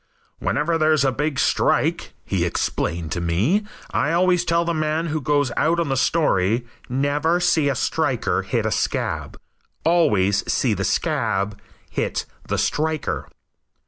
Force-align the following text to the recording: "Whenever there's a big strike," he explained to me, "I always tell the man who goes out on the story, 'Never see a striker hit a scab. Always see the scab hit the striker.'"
"Whenever 0.39 0.79
there's 0.79 1.05
a 1.05 1.11
big 1.11 1.37
strike," 1.37 2.13
he 2.25 2.43
explained 2.43 3.11
to 3.11 3.21
me, 3.21 3.63
"I 3.91 4.13
always 4.13 4.43
tell 4.43 4.65
the 4.65 4.73
man 4.73 5.05
who 5.13 5.21
goes 5.21 5.51
out 5.55 5.79
on 5.79 5.89
the 5.89 5.95
story, 5.95 6.65
'Never 6.89 7.39
see 7.39 7.69
a 7.69 7.75
striker 7.75 8.41
hit 8.41 8.65
a 8.65 8.71
scab. 8.71 9.39
Always 9.85 10.43
see 10.51 10.73
the 10.73 10.83
scab 10.85 11.61
hit 11.91 12.25
the 12.47 12.57
striker.'" 12.57 13.29